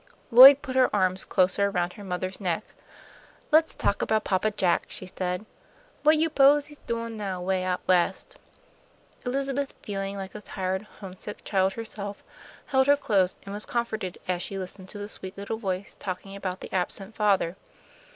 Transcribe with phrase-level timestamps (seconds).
[0.31, 2.63] Lloyd put her arms closer around her mother's neck.
[3.51, 5.45] "Let's talk about Papa Jack," she said.
[6.01, 8.37] "What you 'pose he's doin' now, 'way out West?"
[9.27, 12.23] Elizabeth, feeling like a tired, homesick child herself,
[12.65, 16.35] held her close, and was comforted as she listened to the sweet little voice talking
[16.35, 17.55] about the absent father.